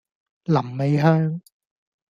[0.45, 1.39] 臨尾香